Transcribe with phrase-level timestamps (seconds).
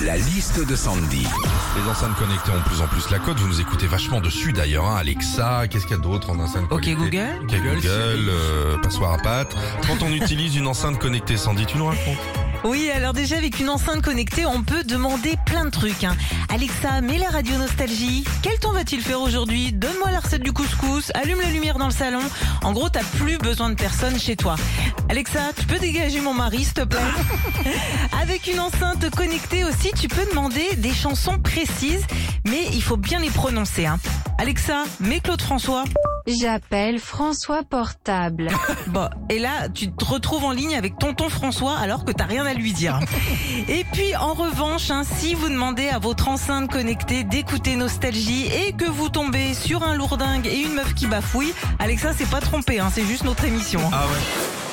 [0.00, 1.26] La liste de Sandy.
[1.76, 3.38] Les enceintes connectées ont de plus en plus la cote.
[3.38, 4.84] Vous nous écoutez vachement dessus d'ailleurs.
[4.86, 4.96] Hein.
[4.96, 7.28] Alexa, qu'est-ce qu'il y a d'autre en enceinte Ok, connectée Google.
[7.42, 9.56] Ok Google, euh, passoire à pâte.
[9.86, 12.16] Quand on utilise une enceinte connectée, Sandy, tu nous racontes
[12.64, 16.04] Oui, alors déjà avec une enceinte connectée, on peut demander plein de trucs.
[16.04, 16.16] hein.
[16.48, 18.24] Alexa, mets la radio nostalgie.
[18.42, 19.72] Quel temps va-t-il faire aujourd'hui?
[19.72, 21.10] Donne-moi la recette du couscous.
[21.14, 22.20] Allume la lumière dans le salon.
[22.62, 24.54] En gros, t'as plus besoin de personne chez toi.
[25.08, 26.98] Alexa, tu peux dégager mon mari, s'il te plaît?
[28.28, 32.04] Avec une enceinte connectée aussi, tu peux demander des chansons précises,
[32.44, 33.86] mais il faut bien les prononcer.
[33.86, 33.98] hein.
[34.36, 35.84] Alexa, mets Claude François.
[36.26, 38.50] J'appelle François Portable.
[38.88, 42.44] Bon, et là, tu te retrouves en ligne avec tonton François alors que t'as rien
[42.44, 43.00] à lui dire.
[43.68, 48.72] Et puis, en revanche, hein, si vous demandez à votre enceinte connectée d'écouter Nostalgie et
[48.74, 52.78] que vous tombez sur un lourdingue et une meuf qui bafouille, Alexa, c'est pas trompé,
[52.78, 53.80] hein, c'est juste notre émission.
[53.90, 54.47] Ah ouais